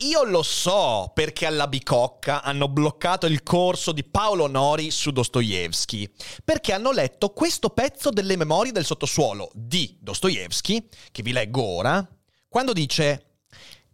[0.00, 6.12] Io lo so perché alla Bicocca hanno bloccato il corso di Paolo Nori su Dostoevsky.
[6.44, 12.06] Perché hanno letto questo pezzo delle memorie del sottosuolo di Dostoevsky, che vi leggo ora,
[12.46, 13.38] quando dice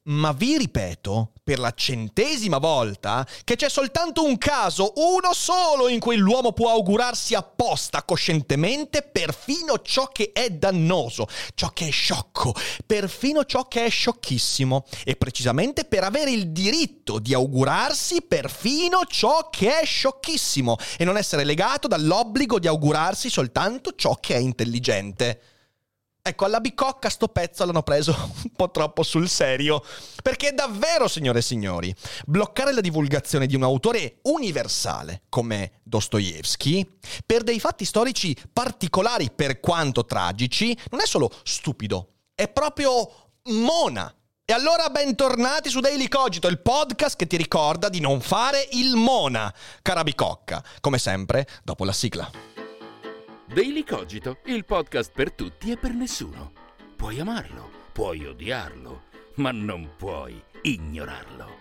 [0.04, 5.98] ma vi ripeto, per la centesima volta, che c'è soltanto un caso, uno solo, in
[5.98, 12.54] cui l'uomo può augurarsi apposta, coscientemente, perfino ciò che è dannoso, ciò che è sciocco,
[12.86, 19.48] perfino ciò che è sciocchissimo, e precisamente per avere il diritto di augurarsi perfino ciò
[19.50, 25.40] che è sciocchissimo, e non essere legato dall'obbligo di augurarsi soltanto ciò che è intelligente.
[26.24, 29.82] Ecco, alla bicocca sto pezzo l'hanno preso un po' troppo sul serio.
[30.22, 31.92] Perché davvero, signore e signori,
[32.26, 39.58] bloccare la divulgazione di un autore universale come Dostoevsky, per dei fatti storici particolari per
[39.58, 44.14] quanto tragici, non è solo stupido, è proprio mona.
[44.44, 48.94] E allora bentornati su Daily Cogito, il podcast che ti ricorda di non fare il
[48.94, 49.52] mona,
[49.82, 50.62] cara bicocca.
[50.80, 52.51] Come sempre, dopo la sigla.
[53.54, 56.52] Daily Cogito, il podcast per tutti e per nessuno.
[56.96, 59.02] Puoi amarlo, puoi odiarlo,
[59.34, 61.58] ma non puoi ignorarlo.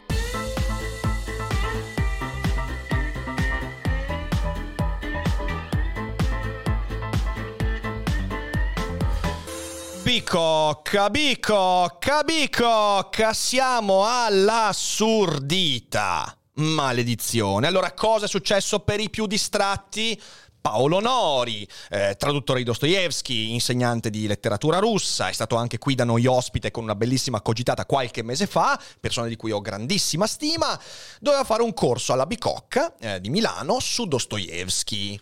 [10.02, 16.38] Bicocca, bicocca, bicocca, siamo all'assurdità.
[16.53, 17.68] Maledizione.
[17.68, 20.18] Allora, cosa è successo per i più distratti?
[20.61, 26.03] Paolo Nori, eh, traduttore di Dostoevsky, insegnante di letteratura russa, è stato anche qui da
[26.03, 30.79] noi ospite con una bellissima cogitata qualche mese fa, persona di cui ho grandissima stima,
[31.19, 35.19] doveva fare un corso alla Bicocca eh, di Milano su Dostoevsky.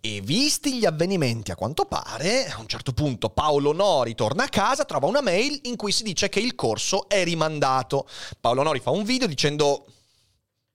[0.00, 4.48] E visti gli avvenimenti, a quanto pare, a un certo punto Paolo Nori torna a
[4.48, 8.06] casa, trova una mail in cui si dice che il corso è rimandato.
[8.40, 9.86] Paolo Nori fa un video dicendo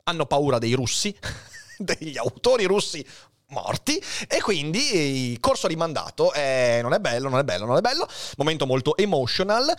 [0.03, 1.17] hanno paura dei russi,
[1.79, 3.05] degli autori russi
[3.51, 4.01] morti.
[4.27, 8.07] E quindi il corso rimandato eh, non è bello, non è bello, non è bello,
[8.37, 9.73] momento molto emotional,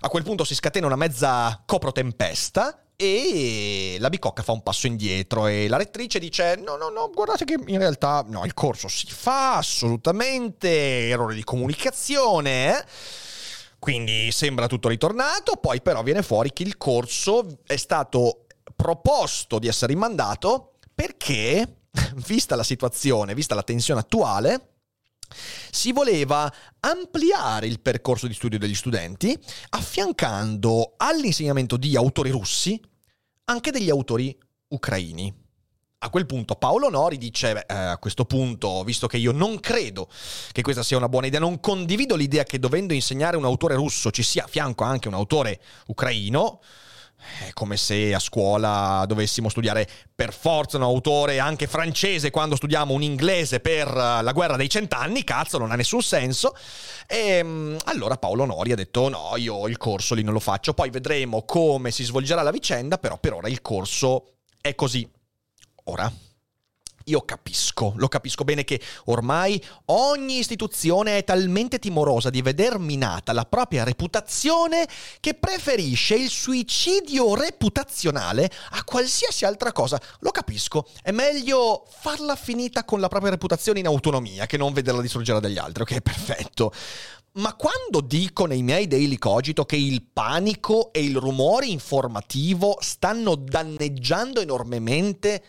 [0.00, 5.46] a quel punto si scatena una mezza coprotempesta e la bicocca fa un passo indietro
[5.48, 9.06] e la rettrice dice no no no guardate che in realtà no il corso si
[9.08, 12.84] fa assolutamente errore di comunicazione eh?
[13.80, 18.46] quindi sembra tutto ritornato poi però viene fuori che il corso è stato
[18.76, 21.78] proposto di essere rimandato perché
[22.26, 24.68] vista la situazione, vista la tensione attuale,
[25.70, 29.36] si voleva ampliare il percorso di studio degli studenti,
[29.70, 32.80] affiancando all'insegnamento di autori russi
[33.44, 34.36] anche degli autori
[34.68, 35.42] ucraini.
[35.98, 39.58] A quel punto Paolo Nori dice, beh, eh, a questo punto, visto che io non
[39.58, 40.10] credo
[40.52, 44.10] che questa sia una buona idea, non condivido l'idea che dovendo insegnare un autore russo
[44.10, 46.60] ci sia a fianco anche un autore ucraino,
[47.16, 52.92] è come se a scuola dovessimo studiare per forza un autore anche francese quando studiamo
[52.92, 56.54] un inglese per eh, la guerra dei cent'anni, cazzo, non ha nessun senso.
[57.06, 60.74] E ehm, allora Paolo Nori ha detto no, io il corso lì non lo faccio,
[60.74, 65.08] poi vedremo come si svolgerà la vicenda, però per ora il corso è così.
[65.84, 66.10] Ora,
[67.04, 73.32] io capisco, lo capisco bene che ormai ogni istituzione è talmente timorosa di veder minata
[73.32, 74.86] la propria reputazione
[75.20, 80.00] che preferisce il suicidio reputazionale a qualsiasi altra cosa.
[80.20, 85.02] Lo capisco, è meglio farla finita con la propria reputazione in autonomia che non vederla
[85.02, 86.00] distruggere dagli altri, ok?
[86.14, 86.72] Perfetto.
[87.32, 93.34] ma quando dico nei miei daily cogito che il panico e il rumore informativo stanno
[93.34, 95.42] danneggiando enormemente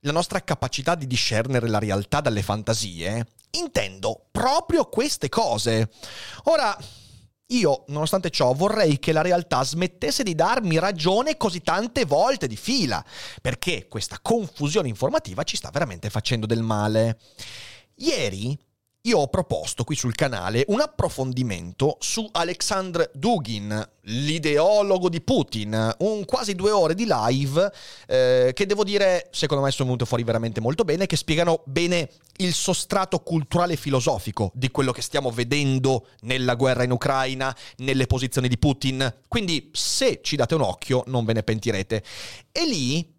[0.00, 5.90] la nostra capacità di discernere la realtà dalle fantasie, intendo proprio queste cose.
[6.44, 6.76] Ora,
[7.52, 12.56] io, nonostante ciò, vorrei che la realtà smettesse di darmi ragione così tante volte di
[12.56, 13.04] fila,
[13.40, 17.18] perché questa confusione informativa ci sta veramente facendo del male.
[17.96, 18.56] Ieri
[19.08, 26.24] io ho proposto qui sul canale un approfondimento su Alexandr Dugin, l'ideologo di Putin, un
[26.26, 27.72] quasi due ore di live
[28.06, 32.10] eh, che devo dire, secondo me sono venute fuori veramente molto bene, che spiegano bene
[32.36, 38.06] il sostrato culturale e filosofico di quello che stiamo vedendo nella guerra in Ucraina, nelle
[38.06, 39.22] posizioni di Putin.
[39.26, 42.04] Quindi se ci date un occhio non ve ne pentirete.
[42.52, 43.16] E lì,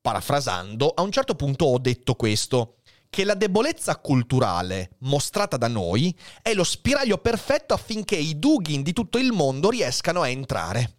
[0.00, 2.75] parafrasando, a un certo punto ho detto questo
[3.16, 8.92] che la debolezza culturale mostrata da noi è lo spiraglio perfetto affinché i Dugin di
[8.92, 10.98] tutto il mondo riescano a entrare.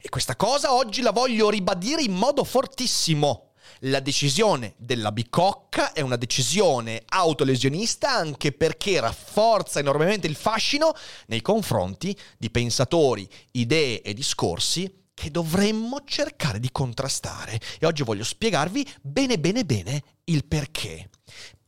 [0.00, 3.50] E questa cosa oggi la voglio ribadire in modo fortissimo.
[3.80, 10.94] La decisione della bicocca è una decisione autolesionista anche perché rafforza enormemente il fascino
[11.26, 17.60] nei confronti di pensatori, idee e discorsi che dovremmo cercare di contrastare.
[17.78, 21.10] E oggi voglio spiegarvi bene bene bene il perché.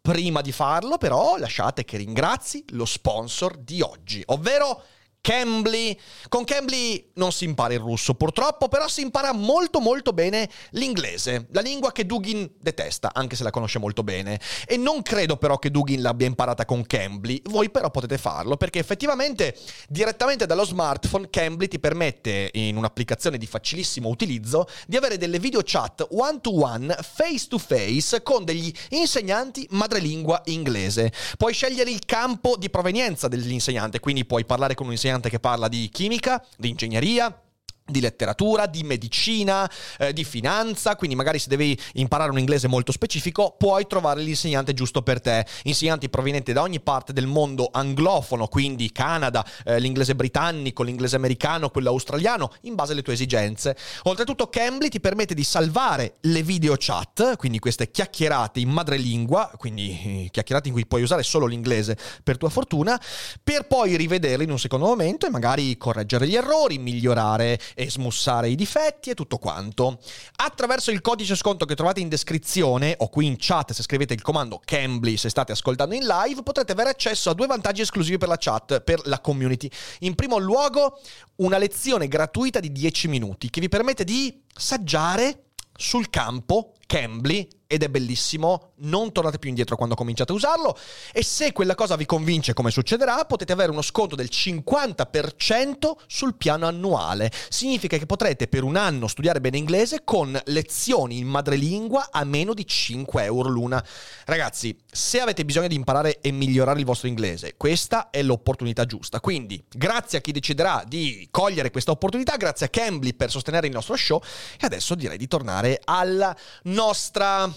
[0.07, 4.83] Prima di farlo, però, lasciate che ringrazi lo sponsor di oggi, ovvero
[5.25, 5.99] Cambly.
[6.29, 11.47] Con Cambly non si impara il russo purtroppo, però si impara molto molto bene l'inglese,
[11.53, 14.39] la lingua che Dugin detesta, anche se la conosce molto bene.
[14.67, 18.81] E non credo però che Dugin l'abbia imparata con Cambly, voi però potete farlo, perché
[18.81, 19.57] effettivamente
[19.89, 25.63] direttamente dallo smartphone Cambly ti permette, in un'applicazione di facilissimo utilizzo, di avere delle video
[25.65, 31.11] chat one to one, face to face, con degli insegnanti madrelingua inglese.
[31.39, 35.41] Puoi scegliere il campo di provenienza dell'insegnante, quindi puoi parlare con un insegnante insegnante che
[35.41, 37.43] parla di chimica, di ingegneria,
[37.87, 42.93] di letteratura, di medicina, eh, di finanza, quindi magari se devi imparare un inglese molto
[42.93, 45.45] specifico puoi trovare l'insegnante giusto per te.
[45.65, 51.69] Insegnanti provenienti da ogni parte del mondo anglofono, quindi Canada, eh, l'inglese britannico, l'inglese americano,
[51.69, 53.77] quello australiano, in base alle tue esigenze.
[54.05, 59.91] Oltretutto Cambly ti permette di salvare le video chat, quindi queste chiacchierate in madrelingua, quindi
[59.91, 62.99] eh, chiacchierate in cui puoi usare solo l'inglese per tua fortuna,
[63.43, 68.49] per poi rivederle in un secondo momento e magari correggere gli errori, migliorare e smussare
[68.49, 69.99] i difetti e tutto quanto.
[70.37, 74.23] Attraverso il codice sconto che trovate in descrizione o qui in chat se scrivete il
[74.23, 78.29] comando Cambly se state ascoltando in live potrete avere accesso a due vantaggi esclusivi per
[78.29, 79.69] la chat, per la community.
[80.01, 81.01] In primo luogo
[81.37, 85.45] una lezione gratuita di 10 minuti che vi permette di saggiare
[85.77, 90.77] sul campo Cambly ed è bellissimo, non tornate più indietro quando cominciate a usarlo
[91.13, 96.37] e se quella cosa vi convince come succederà potete avere uno sconto del 50% sul
[96.37, 97.31] piano annuale.
[97.49, 102.55] Significa che potrete per un anno studiare bene inglese con lezioni in madrelingua a meno
[102.55, 103.85] di 5 euro l'una.
[104.27, 109.21] Ragazzi, se avete bisogno di imparare e migliorare il vostro inglese, questa è l'opportunità giusta.
[109.21, 113.73] Quindi, grazie a chi deciderà di cogliere questa opportunità, grazie a Cambly per sostenere il
[113.73, 114.21] nostro show
[114.59, 117.53] e adesso direi di tornare alla nostra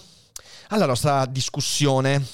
[0.70, 2.26] alla nostra discussione.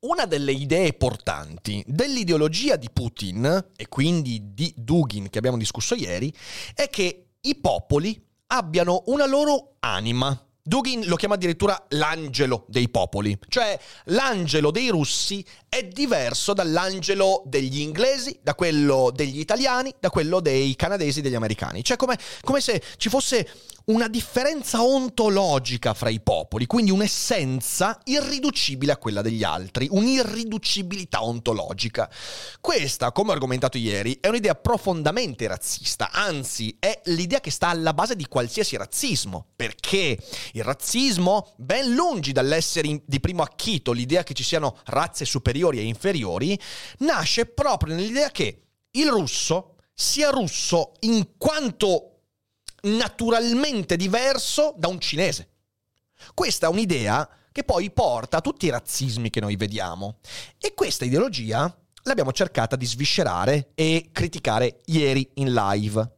[0.00, 6.32] Una delle idee portanti dell'ideologia di Putin, e quindi di Dugin che abbiamo discusso ieri,
[6.74, 10.38] è che i popoli abbiano una loro anima.
[10.66, 17.80] Dugin lo chiama addirittura l'angelo dei popoli, cioè l'angelo dei russi è diverso dall'angelo degli
[17.80, 21.84] inglesi, da quello degli italiani, da quello dei canadesi, degli americani.
[21.84, 23.46] Cioè come, come se ci fosse
[23.86, 32.10] una differenza ontologica fra i popoli, quindi un'essenza irriducibile a quella degli altri, un'irriducibilità ontologica.
[32.60, 37.92] Questa, come ho argomentato ieri, è un'idea profondamente razzista, anzi è l'idea che sta alla
[37.92, 40.18] base di qualsiasi razzismo, perché
[40.52, 45.82] il razzismo, ben lungi dall'essere di primo acchito l'idea che ci siano razze superiori e
[45.82, 46.58] inferiori,
[46.98, 48.62] nasce proprio nell'idea che
[48.92, 52.13] il russo sia russo in quanto
[52.84, 55.48] naturalmente diverso da un cinese.
[56.32, 60.18] Questa è un'idea che poi porta a tutti i razzismi che noi vediamo.
[60.58, 61.72] E questa ideologia
[62.02, 66.16] l'abbiamo cercata di sviscerare e criticare ieri in live.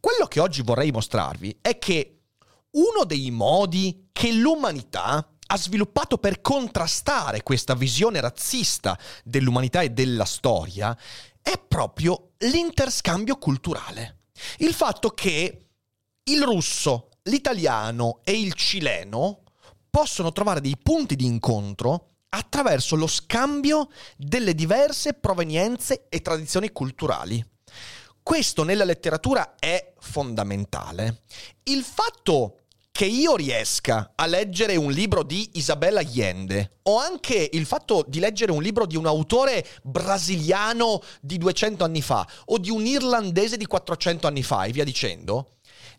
[0.00, 2.20] Quello che oggi vorrei mostrarvi è che
[2.72, 10.24] uno dei modi che l'umanità ha sviluppato per contrastare questa visione razzista dell'umanità e della
[10.24, 10.96] storia
[11.40, 14.20] è proprio l'interscambio culturale.
[14.58, 15.64] Il fatto che
[16.24, 19.42] il russo, l'italiano e il cileno
[19.90, 27.44] possono trovare dei punti di incontro attraverso lo scambio delle diverse provenienze e tradizioni culturali.
[28.22, 31.24] Questo nella letteratura è fondamentale.
[31.64, 37.66] Il fatto che io riesca a leggere un libro di Isabella Allende o anche il
[37.66, 42.70] fatto di leggere un libro di un autore brasiliano di 200 anni fa o di
[42.70, 45.56] un irlandese di 400 anni fa e via dicendo,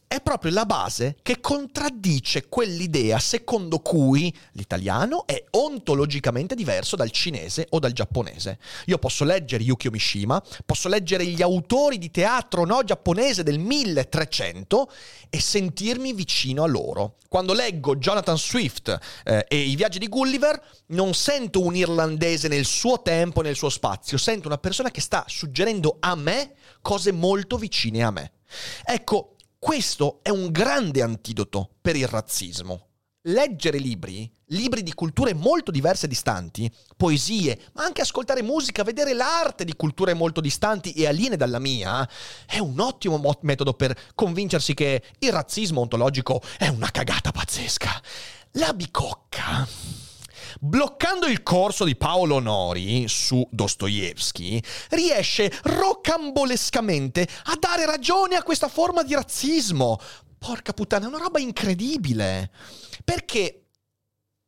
[0.07, 7.67] è proprio la base che contraddice quell'idea secondo cui l'italiano è ontologicamente diverso dal cinese
[7.71, 8.59] o dal giapponese.
[8.85, 14.91] Io posso leggere Yukio Mishima, posso leggere gli autori di teatro no giapponese del 1300
[15.29, 17.15] e sentirmi vicino a loro.
[17.27, 22.65] Quando leggo Jonathan Swift eh, e i viaggi di Gulliver, non sento un irlandese nel
[22.65, 27.57] suo tempo, nel suo spazio, sento una persona che sta suggerendo a me cose molto
[27.57, 28.31] vicine a me.
[28.85, 29.34] Ecco,
[29.65, 32.89] questo è un grande antidoto per il razzismo.
[33.23, 39.13] Leggere libri, libri di culture molto diverse e distanti, poesie, ma anche ascoltare musica, vedere
[39.13, 42.07] l'arte di culture molto distanti e aliene dalla mia,
[42.45, 47.89] è un ottimo mo- metodo per convincersi che il razzismo ontologico è una cagata pazzesca.
[48.51, 50.04] La bicocca
[50.59, 58.67] bloccando il corso di Paolo Nori su Dostoevsky, riesce rocambolescamente a dare ragione a questa
[58.67, 59.99] forma di razzismo.
[60.37, 62.51] Porca puttana, è una roba incredibile.
[63.03, 63.67] Perché,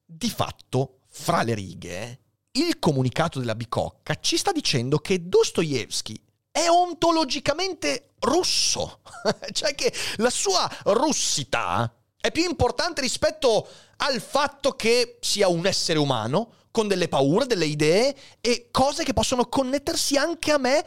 [0.06, 2.20] di fatto, fra le righe,
[2.52, 6.20] il comunicato della bicocca ci sta dicendo che Dostoevsky
[6.52, 9.02] è ontologicamente russo.
[9.52, 16.00] cioè che la sua russità è più importante rispetto al fatto che sia un essere
[16.00, 20.86] umano con delle paure, delle idee e cose che possono connettersi anche a me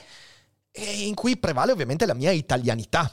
[0.70, 3.12] e in cui prevale ovviamente la mia italianità.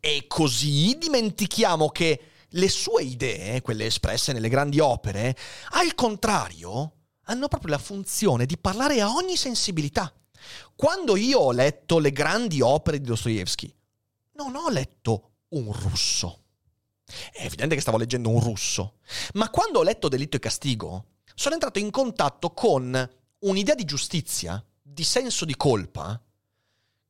[0.00, 5.36] E così dimentichiamo che le sue idee, quelle espresse nelle grandi opere,
[5.70, 6.92] al contrario,
[7.24, 10.12] hanno proprio la funzione di parlare a ogni sensibilità.
[10.74, 13.72] Quando io ho letto le grandi opere di Dostoevsky,
[14.32, 16.45] non ho letto un russo
[17.32, 18.98] è evidente che stavo leggendo un russo.
[19.34, 24.62] Ma quando ho letto Delitto e Castigo, sono entrato in contatto con un'idea di giustizia,
[24.82, 26.20] di senso di colpa,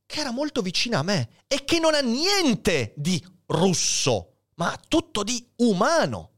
[0.05, 5.23] che era molto vicina a me e che non ha niente di russo, ma tutto
[5.23, 6.31] di umano.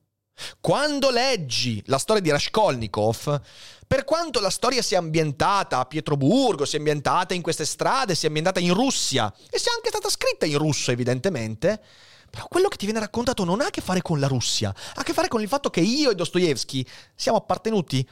[0.60, 3.40] Quando leggi la storia di Raskolnikov,
[3.86, 8.60] per quanto la storia sia ambientata a Pietroburgo, sia ambientata in queste strade, sia ambientata
[8.60, 11.82] in Russia e sia anche stata scritta in russo evidentemente,
[12.30, 15.00] però quello che ti viene raccontato non ha a che fare con la Russia, ha
[15.00, 18.08] a che fare con il fatto che io e Dostoevsky siamo appartenuti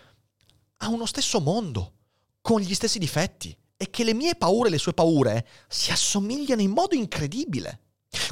[0.78, 1.92] a uno stesso mondo,
[2.40, 6.62] con gli stessi difetti, e che le mie paure e le sue paure si assomigliano
[6.62, 7.80] in modo incredibile.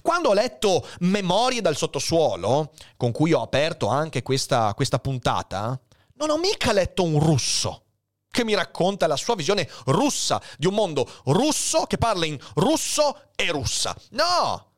[0.03, 5.79] Quando ho letto Memorie dal sottosuolo, con cui ho aperto anche questa, questa puntata,
[6.15, 7.83] non ho mica letto un russo
[8.31, 13.29] che mi racconta la sua visione russa di un mondo russo che parla in russo
[13.37, 13.97] e russa.
[14.11, 14.73] No!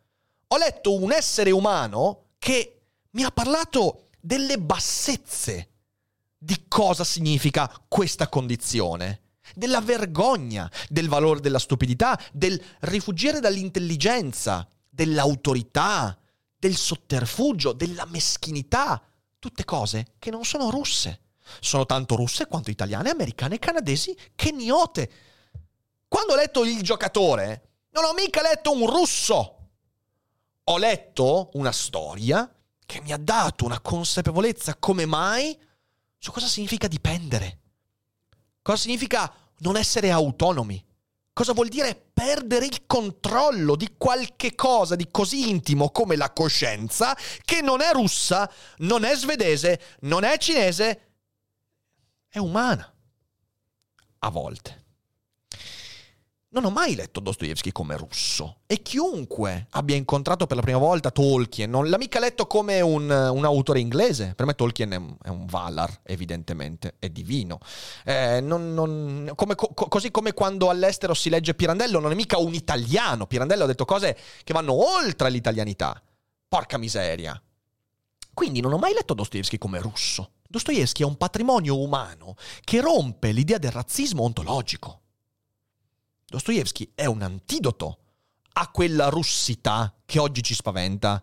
[0.48, 5.70] Ho letto un essere umano che mi ha parlato delle bassezze
[6.38, 9.22] di cosa significa questa condizione,
[9.54, 16.16] della vergogna, del valore della stupidità, del rifuggire dall'intelligenza, dell'autorità,
[16.56, 19.02] del sotterfugio, della meschinità,
[19.38, 21.20] tutte cose che non sono russe.
[21.60, 25.10] Sono tanto russe quanto italiane, americane, canadesi, keniote.
[26.08, 29.55] Quando ho letto il giocatore, non ho mica letto un russo
[30.68, 32.50] ho letto una storia
[32.84, 35.58] che mi ha dato una consapevolezza come mai
[36.18, 37.60] su cosa significa dipendere.
[38.62, 40.84] Cosa significa non essere autonomi.
[41.32, 47.16] Cosa vuol dire perdere il controllo di qualche cosa di così intimo come la coscienza
[47.44, 51.12] che non è russa, non è svedese, non è cinese,
[52.28, 52.92] è umana.
[54.20, 54.85] A volte.
[56.56, 61.10] Non ho mai letto Dostoevsky come russo e chiunque abbia incontrato per la prima volta
[61.10, 64.32] Tolkien non l'ha mica letto come un, un autore inglese.
[64.34, 67.58] Per me Tolkien è un, è un Valar, evidentemente, è divino.
[68.06, 72.38] Eh, non, non, come, co, così come quando all'estero si legge Pirandello, non è mica
[72.38, 73.26] un italiano.
[73.26, 76.02] Pirandello ha detto cose che vanno oltre l'italianità.
[76.48, 77.38] Porca miseria.
[78.32, 80.30] Quindi non ho mai letto Dostoevsky come russo.
[80.48, 82.34] Dostoevsky è un patrimonio umano
[82.64, 85.02] che rompe l'idea del razzismo ontologico.
[86.28, 87.98] Dostoevsky è un antidoto
[88.54, 91.22] a quella russità che oggi ci spaventa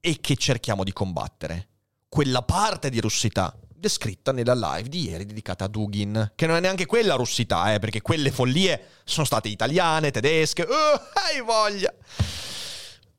[0.00, 1.68] e che cerchiamo di combattere.
[2.08, 6.60] Quella parte di russità descritta nella live di ieri dedicata a Dugin, che non è
[6.60, 10.66] neanche quella russità, eh, perché quelle follie sono state italiane, tedesche, uh,
[11.32, 11.92] hai voglia!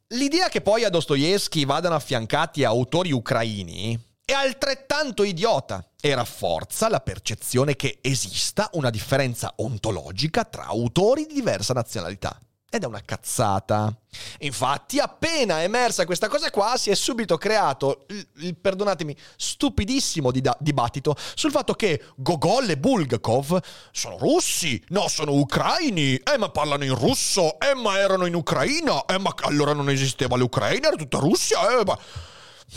[0.09, 6.99] L'idea che poi a Dostoevsky vadano affiancati autori ucraini è altrettanto idiota e rafforza la
[6.99, 12.39] percezione che esista una differenza ontologica tra autori di diversa nazionalità.
[12.67, 13.95] Ed è una cazzata.
[14.39, 20.57] Infatti, appena emersa questa cosa qua, si è subito creato, il, il, perdonatemi, stupidissimo dida-
[20.59, 26.83] dibattito sul fatto che Gogol e Bulgakov sono russi, no, sono ucraini, eh, ma parlano
[26.83, 31.19] in russo, eh, ma erano in Ucraina, eh, ma allora non esisteva l'Ucraina, era tutta
[31.19, 31.97] Russia, eh, ma...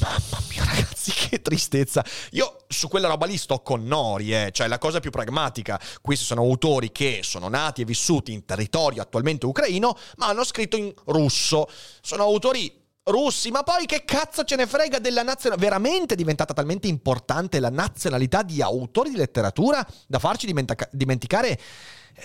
[0.00, 2.04] Mamma mia, ragazzi, che tristezza.
[2.32, 4.50] Io su quella roba lì sto con Nori, eh.
[4.52, 5.80] cioè la cosa più pragmatica.
[6.00, 10.76] Questi sono autori che sono nati e vissuti in territorio attualmente ucraino, ma hanno scritto
[10.76, 11.68] in russo.
[12.00, 15.68] Sono autori russi, ma poi che cazzo ce ne frega della nazionalità?
[15.68, 21.58] Veramente è diventata talmente importante la nazionalità di autori di letteratura da farci dimentica- dimenticare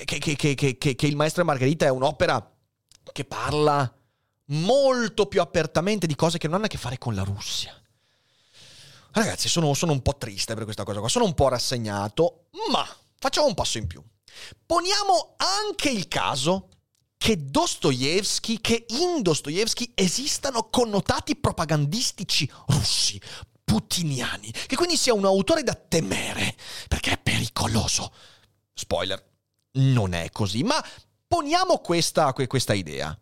[0.05, 2.45] che, che, che, che Il Maestro e Margherita è un'opera
[3.11, 3.91] che parla
[4.53, 7.77] molto più apertamente di cose che non hanno a che fare con la Russia.
[9.11, 12.87] Ragazzi, sono, sono un po' triste per questa cosa qua, sono un po' rassegnato, ma
[13.19, 14.03] facciamo un passo in più.
[14.65, 16.69] Poniamo anche il caso
[17.17, 23.21] che Dostoevsky, che in Dostoevsky esistano connotati propagandistici russi,
[23.63, 26.55] putiniani, che quindi sia un autore da temere,
[26.87, 28.11] perché è pericoloso.
[28.73, 29.23] Spoiler,
[29.73, 30.83] non è così, ma
[31.27, 33.17] poniamo questa, questa idea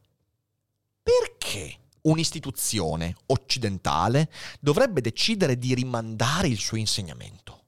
[1.20, 7.64] perché un'istituzione occidentale dovrebbe decidere di rimandare il suo insegnamento?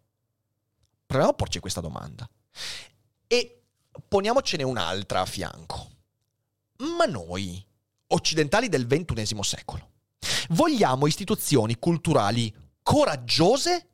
[1.06, 2.28] Proviamo a porci questa domanda.
[3.28, 3.62] E
[4.08, 5.90] poniamocene un'altra a fianco.
[6.98, 7.64] Ma noi,
[8.08, 9.92] occidentali del XXI secolo,
[10.50, 13.90] vogliamo istituzioni culturali coraggiose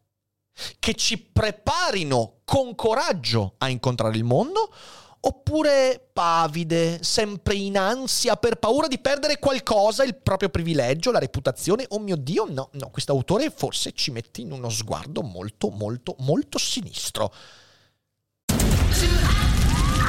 [0.80, 4.74] che ci preparino con coraggio a incontrare il mondo
[5.22, 11.86] oppure pavide, sempre in ansia per paura di perdere qualcosa, il proprio privilegio, la reputazione.
[11.90, 16.58] Oh mio Dio, no, no, quest'autore forse ci mette in uno sguardo molto, molto, molto
[16.58, 17.34] sinistro.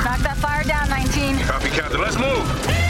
[0.02, 1.44] Knock that fire down, 19.
[1.44, 2.00] Copy, Captain.
[2.00, 2.89] Let's move.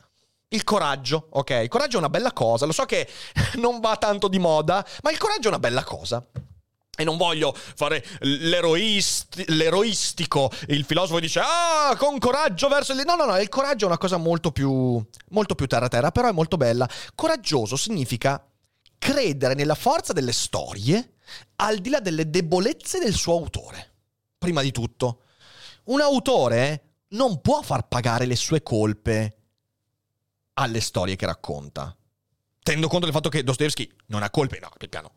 [0.53, 1.49] il coraggio, ok?
[1.63, 3.07] Il coraggio è una bella cosa, lo so che
[3.55, 6.25] non va tanto di moda, ma il coraggio è una bella cosa.
[6.93, 10.51] E non voglio fare l'eroist- l'eroistico.
[10.67, 13.01] Il filosofo dice: Ah, con coraggio verso il.
[13.05, 13.37] No, no, no.
[13.39, 15.03] Il coraggio è una cosa molto più.
[15.29, 16.87] molto più terra-terra, però è molto bella.
[17.15, 18.45] Coraggioso significa
[18.99, 21.13] credere nella forza delle storie
[21.55, 23.93] al di là delle debolezze del suo autore.
[24.37, 25.21] Prima di tutto,
[25.85, 29.40] un autore non può far pagare le sue colpe
[30.53, 31.95] alle storie che racconta.
[32.63, 35.15] Tenendo conto del fatto che Dostoevsky non ha colpe, no, che piano.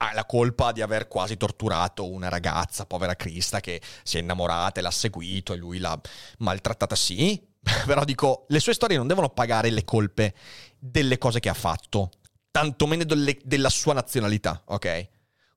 [0.00, 4.78] Ha la colpa di aver quasi torturato una ragazza, povera Crista, che si è innamorata
[4.78, 5.98] e l'ha seguito e lui l'ha
[6.38, 7.40] maltrattata, sì.
[7.84, 10.34] Però dico, le sue storie non devono pagare le colpe
[10.78, 12.10] delle cose che ha fatto,
[12.50, 15.08] tantomeno delle, della sua nazionalità, ok?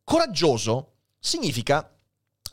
[0.03, 1.95] Coraggioso significa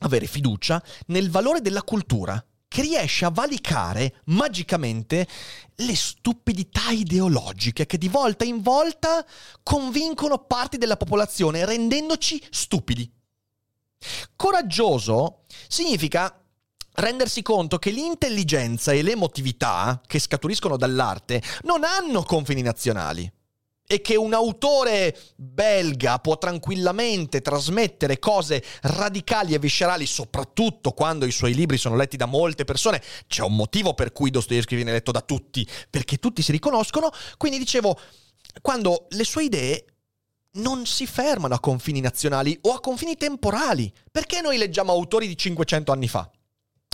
[0.00, 5.26] avere fiducia nel valore della cultura che riesce a valicare magicamente
[5.74, 9.24] le stupidità ideologiche che di volta in volta
[9.62, 13.10] convincono parti della popolazione rendendoci stupidi.
[14.36, 16.40] Coraggioso significa
[16.94, 23.32] rendersi conto che l'intelligenza e l'emotività che scaturiscono dall'arte non hanno confini nazionali
[23.90, 31.32] e che un autore belga può tranquillamente trasmettere cose radicali e viscerali, soprattutto quando i
[31.32, 33.02] suoi libri sono letti da molte persone.
[33.26, 37.10] C'è un motivo per cui Dostoevsky viene letto da tutti, perché tutti si riconoscono.
[37.38, 37.98] Quindi dicevo,
[38.60, 39.84] quando le sue idee
[40.58, 45.36] non si fermano a confini nazionali o a confini temporali, perché noi leggiamo autori di
[45.36, 46.30] 500 anni fa?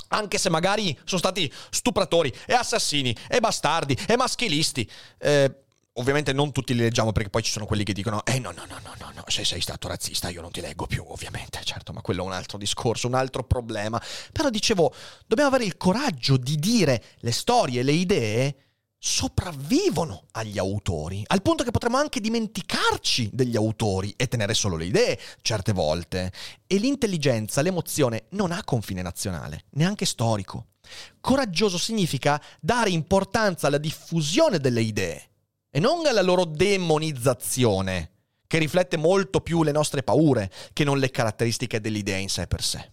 [0.08, 4.88] anche se magari sono stati stupratori e assassini e bastardi e maschilisti.
[5.18, 5.63] Eh,
[5.96, 8.64] Ovviamente non tutti li leggiamo perché poi ci sono quelli che dicono eh no no
[8.66, 11.92] no no no, no se sei stato razzista io non ti leggo più ovviamente certo
[11.92, 14.02] ma quello è un altro discorso un altro problema.
[14.32, 14.92] Però dicevo
[15.24, 18.56] dobbiamo avere il coraggio di dire le storie le idee
[18.98, 24.86] sopravvivono agli autori al punto che potremmo anche dimenticarci degli autori e tenere solo le
[24.86, 26.32] idee certe volte.
[26.66, 30.70] E l'intelligenza l'emozione non ha confine nazionale neanche storico.
[31.20, 35.28] Coraggioso significa dare importanza alla diffusione delle idee
[35.74, 38.12] e non alla loro demonizzazione,
[38.46, 42.62] che riflette molto più le nostre paure che non le caratteristiche dell'idea in sé per
[42.62, 42.92] sé.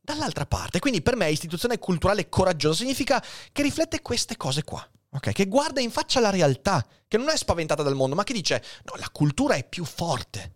[0.00, 4.88] Dall'altra parte, quindi per me istituzione culturale coraggiosa significa che riflette queste cose qua.
[5.10, 5.32] ok?
[5.32, 8.62] Che guarda in faccia la realtà, che non è spaventata dal mondo, ma che dice:
[8.84, 10.54] no, la cultura è più forte.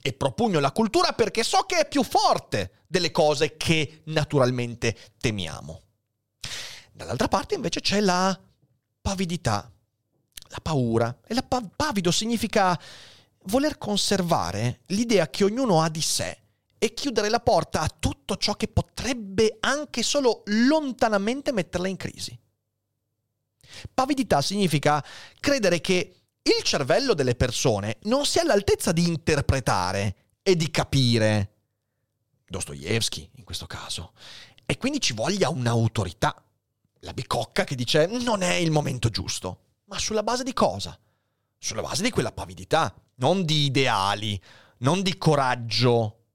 [0.00, 5.82] E propugno la cultura perché so che è più forte delle cose che naturalmente temiamo.
[6.90, 8.40] Dall'altra parte invece c'è la
[9.02, 9.70] pavidità,
[10.50, 11.20] la paura.
[11.26, 12.78] E la pa- pavido significa
[13.44, 16.38] voler conservare l'idea che ognuno ha di sé
[16.78, 22.38] e chiudere la porta a tutto ciò che potrebbe anche solo lontanamente metterla in crisi.
[23.92, 25.04] Pavidità significa
[25.38, 31.54] credere che il cervello delle persone non sia all'altezza di interpretare e di capire.
[32.46, 34.12] Dostoevsky, in questo caso.
[34.66, 36.42] E quindi ci voglia un'autorità.
[37.00, 39.69] La bicocca che dice non è il momento giusto.
[39.90, 40.96] Ma sulla base di cosa?
[41.58, 44.40] Sulla base di quella pavidità, non di ideali,
[44.78, 46.26] non di coraggio.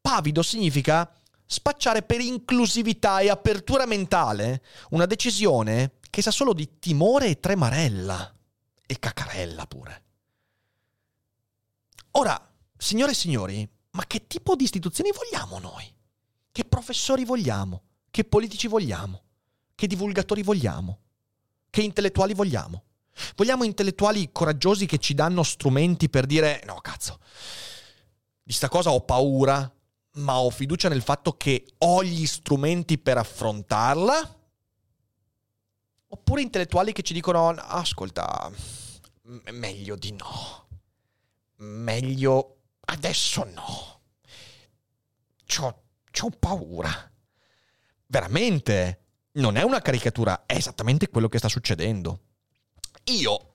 [0.00, 1.10] Pavido significa
[1.46, 8.34] spacciare per inclusività e apertura mentale una decisione che sa solo di timore e tremarella.
[8.84, 10.04] E cacarella pure.
[12.12, 15.94] Ora, signore e signori, ma che tipo di istituzioni vogliamo noi?
[16.50, 17.82] Che professori vogliamo?
[18.10, 19.22] Che politici vogliamo?
[19.76, 21.02] Che divulgatori vogliamo?
[21.76, 22.84] Che intellettuali vogliamo?
[23.34, 27.20] Vogliamo intellettuali coraggiosi che ci danno strumenti per dire no, cazzo,
[28.42, 29.70] di sta cosa ho paura,
[30.12, 34.38] ma ho fiducia nel fatto che ho gli strumenti per affrontarla?
[36.06, 38.50] Oppure intellettuali che ci dicono ascolta,
[39.52, 40.68] meglio di no.
[41.56, 44.00] Meglio adesso no.
[45.44, 47.12] C'ho, c'ho paura.
[48.06, 49.05] Veramente,
[49.36, 52.20] non è una caricatura, è esattamente quello che sta succedendo.
[53.04, 53.54] Io,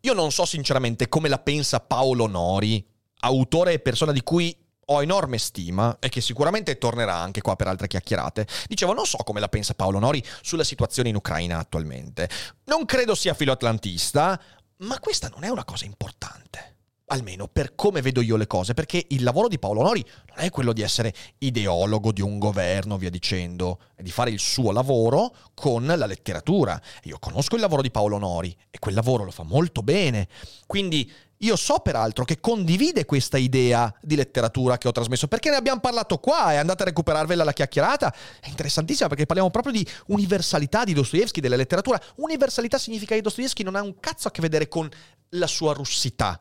[0.00, 2.84] io non so sinceramente come la pensa Paolo Nori,
[3.20, 4.56] autore e persona di cui
[4.90, 8.46] ho enorme stima e che sicuramente tornerà anche qua per altre chiacchierate.
[8.66, 12.28] Dicevo, non so come la pensa Paolo Nori sulla situazione in Ucraina attualmente.
[12.64, 14.40] Non credo sia filoatlantista,
[14.78, 16.76] ma questa non è una cosa importante.
[17.10, 20.50] Almeno per come vedo io le cose, perché il lavoro di Paolo Nori non è
[20.50, 25.34] quello di essere ideologo di un governo, via dicendo, è di fare il suo lavoro
[25.54, 26.78] con la letteratura.
[27.04, 30.28] Io conosco il lavoro di Paolo Nori e quel lavoro lo fa molto bene.
[30.66, 35.56] Quindi io so peraltro che condivide questa idea di letteratura che ho trasmesso, perché ne
[35.56, 38.12] abbiamo parlato qua e andate a recuperarvela la chiacchierata.
[38.40, 41.98] È interessantissima perché parliamo proprio di universalità di Dostoevsky, della letteratura.
[42.16, 44.86] Universalità significa che Dostoevsky non ha un cazzo a che vedere con
[45.30, 46.38] la sua russità.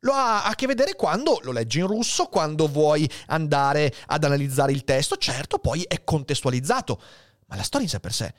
[0.00, 4.72] Lo ha a che vedere quando lo leggi in russo, quando vuoi andare ad analizzare
[4.72, 5.16] il testo.
[5.16, 7.00] Certo, poi è contestualizzato,
[7.46, 8.34] ma la storia in sé per sé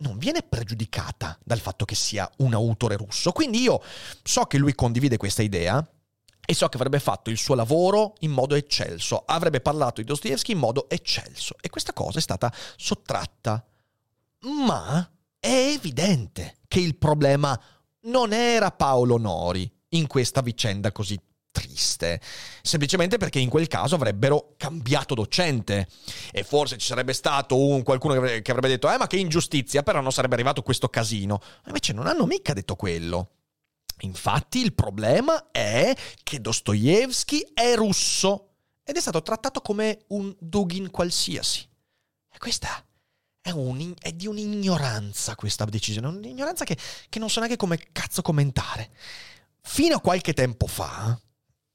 [0.00, 3.32] non viene pregiudicata dal fatto che sia un autore russo.
[3.32, 3.82] Quindi io
[4.22, 5.86] so che lui condivide questa idea
[6.44, 10.52] e so che avrebbe fatto il suo lavoro in modo eccelso, avrebbe parlato di Dostoevsky
[10.52, 13.64] in modo eccelso e questa cosa è stata sottratta.
[14.40, 15.08] Ma
[15.38, 17.58] è evidente che il problema
[18.04, 21.18] non era Paolo Nori in questa vicenda così
[21.52, 22.20] triste,
[22.62, 25.88] semplicemente perché in quel caso avrebbero cambiato docente
[26.30, 30.00] e forse ci sarebbe stato un qualcuno che avrebbe detto eh ma che ingiustizia, però
[30.00, 31.40] non sarebbe arrivato questo casino.
[31.66, 33.30] Invece non hanno mica detto quello.
[34.02, 38.46] Infatti il problema è che Dostoevsky è russo
[38.82, 41.66] ed è stato trattato come un Dugin qualsiasi.
[42.32, 42.82] E questa
[43.42, 46.76] è, un, è di un'ignoranza questa decisione, un'ignoranza che,
[47.08, 48.90] che non so neanche come cazzo commentare.
[49.62, 51.18] Fino a qualche tempo fa,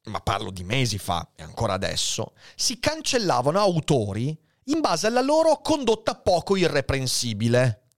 [0.05, 5.61] ma parlo di mesi fa e ancora adesso, si cancellavano autori in base alla loro
[5.61, 7.89] condotta poco irreprensibile,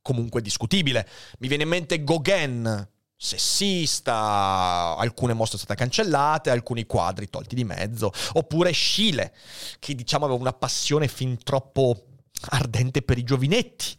[0.00, 1.08] comunque discutibile.
[1.38, 8.12] Mi viene in mente Gauguin, sessista, alcune mostre state cancellate, alcuni quadri tolti di mezzo,
[8.32, 9.34] oppure Schiele,
[9.78, 12.06] che diciamo aveva una passione fin troppo
[12.50, 13.96] ardente per i giovinetti.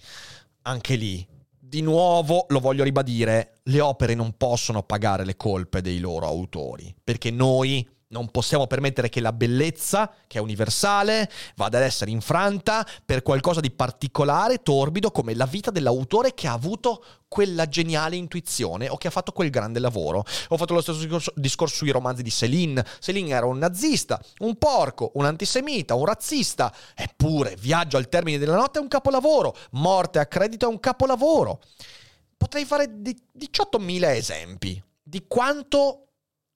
[0.64, 1.26] Anche lì,
[1.74, 6.94] di nuovo, lo voglio ribadire, le opere non possono pagare le colpe dei loro autori,
[7.04, 7.84] perché noi
[8.14, 13.60] non possiamo permettere che la bellezza, che è universale, vada ad essere infranta per qualcosa
[13.60, 19.08] di particolare, torbido, come la vita dell'autore che ha avuto quella geniale intuizione o che
[19.08, 20.24] ha fatto quel grande lavoro.
[20.50, 22.86] Ho fatto lo stesso discorso, sui romanzi di Céline.
[23.00, 28.56] Céline era un nazista, un porco, un antisemita, un razzista, eppure Viaggio al termine della
[28.56, 31.62] notte è un capolavoro, Morte a credito è un capolavoro.
[32.38, 36.04] Potrei fare 18.000 esempi di quanto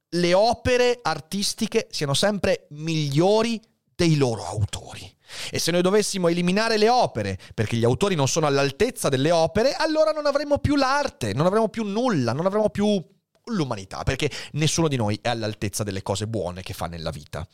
[0.10, 3.62] le opere artistiche siano sempre migliori
[3.96, 5.16] dei loro autori.
[5.52, 9.74] E se noi dovessimo eliminare le opere perché gli autori non sono all'altezza delle opere,
[9.74, 13.04] allora non avremo più l'arte, non avremo più nulla, non avremo più
[13.46, 17.48] l'umanità, perché nessuno di noi è all'altezza delle cose buone che fa nella vita.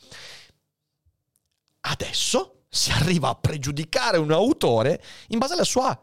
[1.80, 6.00] Adesso si arriva a pregiudicare un autore in base alla sua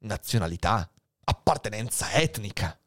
[0.00, 0.90] nazionalità,
[1.24, 2.78] appartenenza etnica.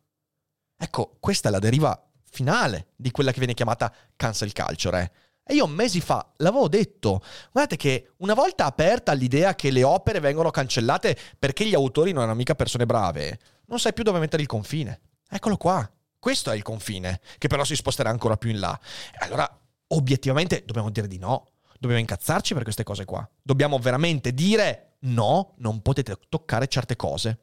[0.77, 5.01] Ecco, questa è la deriva finale di quella che viene chiamata cancel culture.
[5.01, 5.11] Eh.
[5.51, 10.19] E io mesi fa l'avevo detto, guardate che una volta aperta l'idea che le opere
[10.19, 14.43] vengono cancellate perché gli autori non erano mica persone brave, non sai più dove mettere
[14.43, 15.01] il confine.
[15.27, 15.91] Eccolo qua.
[16.19, 18.77] Questo è il confine, che però si sposterà ancora più in là.
[19.19, 19.49] Allora,
[19.87, 21.47] obiettivamente, dobbiamo dire di no.
[21.79, 23.27] Dobbiamo incazzarci per queste cose qua.
[23.41, 27.39] Dobbiamo veramente dire no, non potete toccare certe cose.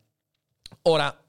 [0.83, 1.25] Ora,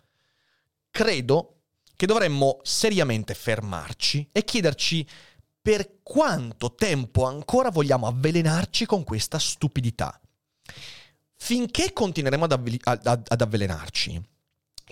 [0.91, 1.56] credo
[1.97, 5.05] che dovremmo seriamente fermarci e chiederci
[5.59, 10.17] per quanto tempo ancora vogliamo avvelenarci con questa stupidità.
[11.35, 14.21] Finché continueremo ad, avvel- ad, ad avvelenarci,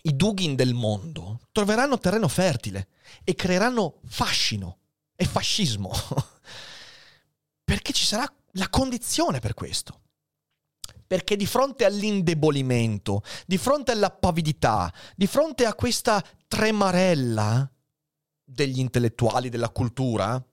[0.02, 2.90] i Dugin del mondo troveranno terreno fertile
[3.24, 4.80] e creeranno fascino
[5.16, 5.92] e fascismo.
[7.64, 10.02] Perché ci sarà la condizione per questo.
[11.08, 17.70] Perché di fronte all'indebolimento, di fronte alla pavidità, di fronte a questa tremarella
[18.44, 20.44] degli intellettuali della cultura,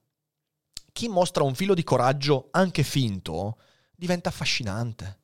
[0.91, 3.57] chi mostra un filo di coraggio anche finto
[3.95, 5.19] diventa affascinante.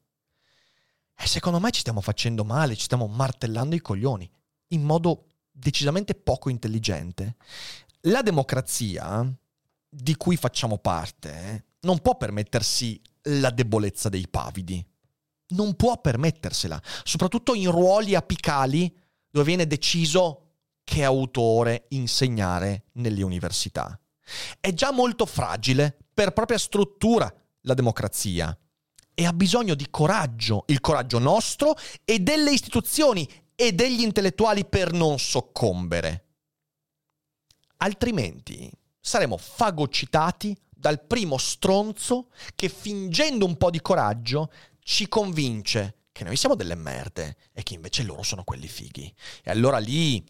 [1.16, 4.30] E secondo me ci stiamo facendo male, ci stiamo martellando i coglioni
[4.70, 7.36] in modo decisamente poco intelligente.
[8.02, 9.32] La democrazia
[9.90, 14.86] di cui facciamo parte non può permettersi la debolezza dei pavidi.
[15.50, 18.96] Non può permettersela, soprattutto in ruoli apicali
[19.30, 20.50] dove viene deciso
[20.84, 24.00] che autore insegnare nelle università.
[24.60, 27.32] È già molto fragile per propria struttura
[27.62, 28.58] la democrazia
[29.14, 34.94] e ha bisogno di coraggio, il coraggio nostro e delle istituzioni e degli intellettuali per
[34.94, 36.26] non soccombere.
[37.78, 44.52] Altrimenti saremo fagocitati dal primo stronzo che fingendo un po' di coraggio
[44.90, 49.14] ci convince che noi siamo delle merde e che invece loro sono quelli fighi.
[49.44, 50.26] E allora lì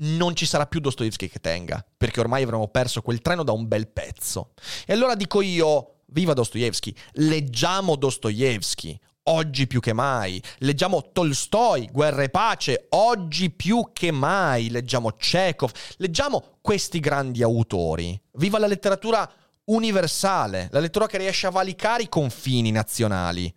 [0.00, 3.66] non ci sarà più Dostoevsky che tenga, perché ormai avremo perso quel treno da un
[3.66, 4.52] bel pezzo.
[4.84, 10.40] E allora dico io, viva Dostoevsky, leggiamo Dostoevsky, oggi più che mai.
[10.58, 14.68] Leggiamo Tolstoi, Guerra e Pace, oggi più che mai.
[14.68, 18.20] Leggiamo Chekhov, leggiamo questi grandi autori.
[18.32, 19.28] Viva la letteratura
[19.64, 23.50] universale, la lettura che riesce a valicare i confini nazionali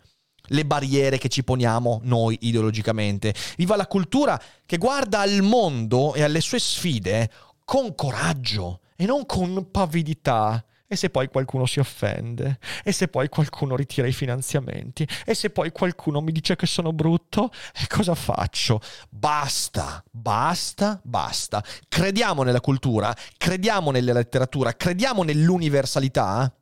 [0.52, 3.34] le barriere che ci poniamo noi ideologicamente.
[3.58, 7.30] Viva la cultura che guarda al mondo e alle sue sfide
[7.66, 10.64] con coraggio e non con pavidità.
[10.92, 12.60] E se poi qualcuno si offende?
[12.84, 15.08] E se poi qualcuno ritira i finanziamenti?
[15.26, 17.50] E se poi qualcuno mi dice che sono brutto?
[17.74, 18.82] E cosa faccio?
[19.10, 21.64] Basta, basta, basta.
[21.88, 26.54] Crediamo nella cultura, crediamo nella letteratura, crediamo nell'universalità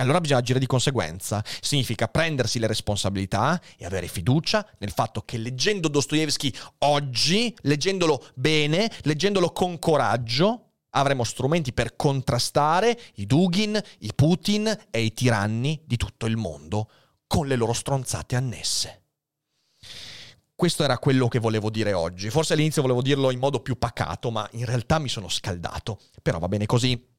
[0.00, 1.44] e allora bisogna agire di conseguenza.
[1.60, 8.90] Significa prendersi le responsabilità e avere fiducia nel fatto che leggendo Dostoevsky oggi, leggendolo bene,
[9.02, 15.98] leggendolo con coraggio, avremo strumenti per contrastare i Dugin, i Putin e i tiranni di
[15.98, 16.90] tutto il mondo
[17.26, 19.02] con le loro stronzate annesse.
[20.54, 22.30] Questo era quello che volevo dire oggi.
[22.30, 26.00] Forse all'inizio volevo dirlo in modo più pacato, ma in realtà mi sono scaldato.
[26.22, 27.09] Però va bene così.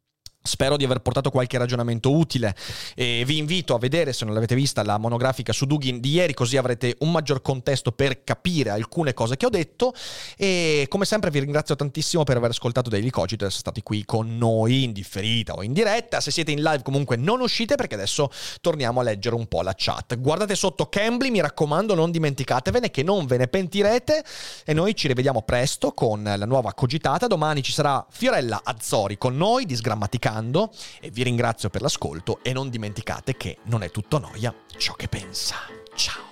[0.44, 2.56] Spero di aver portato qualche ragionamento utile
[2.96, 6.34] e vi invito a vedere, se non l'avete vista, la monografica su Dugin di ieri,
[6.34, 9.94] così avrete un maggior contesto per capire alcune cose che ho detto.
[10.36, 14.04] E come sempre vi ringrazio tantissimo per aver ascoltato Daily Cogito e essere stati qui
[14.04, 16.20] con noi in differita o in diretta.
[16.20, 19.76] Se siete in live comunque non uscite perché adesso torniamo a leggere un po' la
[19.78, 20.18] chat.
[20.18, 24.24] Guardate sotto Cambly, mi raccomando, non dimenticatevene che non ve ne pentirete
[24.66, 27.28] e noi ci rivediamo presto con la nuova cogitata.
[27.28, 32.40] Domani ci sarà Fiorella Azzori con noi di Sgrammaticare ascoltando e vi ringrazio per l'ascolto
[32.42, 35.56] e non dimenticate che non è tutto noia ciò che pensa.
[35.94, 36.30] Ciao!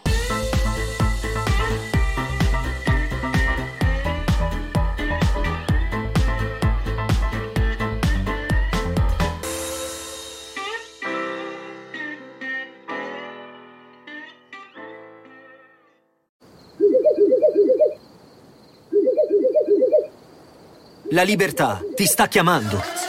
[21.12, 23.08] La libertà ti sta chiamando